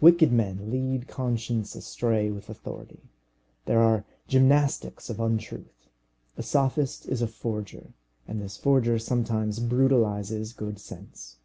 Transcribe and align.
Wicked 0.00 0.32
men 0.32 0.68
lead 0.72 1.06
conscience 1.06 1.76
astray 1.76 2.28
with 2.28 2.50
authority. 2.50 3.04
There 3.66 3.80
are 3.80 4.04
gymnastics 4.26 5.08
of 5.08 5.20
untruth. 5.20 5.86
A 6.36 6.42
sophist 6.42 7.06
is 7.08 7.22
a 7.22 7.28
forger, 7.28 7.92
and 8.26 8.42
this 8.42 8.56
forger 8.56 8.98
sometimes 8.98 9.60
brutalizes 9.60 10.52
good 10.52 10.80
sense. 10.80 11.36